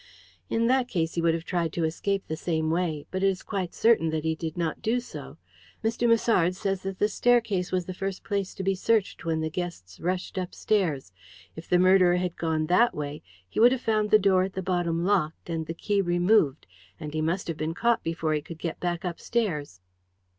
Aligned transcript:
"In 0.49 0.65
that 0.65 0.87
case, 0.87 1.13
he 1.13 1.21
would 1.21 1.35
have 1.35 1.45
tried 1.45 1.71
to 1.73 1.83
escape 1.83 2.25
the 2.25 2.35
same 2.35 2.71
way, 2.71 3.05
but 3.11 3.21
it 3.21 3.27
is 3.27 3.43
quite 3.43 3.75
certain 3.75 4.09
that 4.09 4.23
he 4.23 4.33
did 4.33 4.57
not 4.57 4.81
do 4.81 4.99
so. 4.99 5.37
Mr. 5.83 6.07
Musard 6.07 6.55
says 6.55 6.81
that 6.81 6.97
the 6.97 7.07
staircase 7.07 7.71
was 7.71 7.85
the 7.85 7.93
first 7.93 8.23
place 8.23 8.55
to 8.55 8.63
be 8.63 8.73
searched 8.73 9.25
when 9.25 9.41
the 9.41 9.49
guests 9.51 9.99
rushed 9.99 10.39
upstairs. 10.39 11.11
If 11.55 11.69
the 11.69 11.77
murderer 11.77 12.15
had 12.17 12.35
gone 12.35 12.65
that 12.65 12.95
way 12.95 13.21
he 13.47 13.59
would 13.59 13.71
have 13.73 13.81
found 13.81 14.09
the 14.09 14.17
door 14.17 14.41
at 14.41 14.53
the 14.53 14.63
bottom 14.63 15.05
locked, 15.05 15.51
and 15.51 15.67
the 15.67 15.75
key 15.75 16.01
removed, 16.01 16.65
and 16.99 17.13
he 17.13 17.21
must 17.21 17.47
have 17.47 17.57
been 17.57 17.75
caught 17.75 18.01
before 18.01 18.33
he 18.33 18.41
could 18.41 18.57
get 18.57 18.79
back 18.79 19.03
upstairs." 19.03 19.81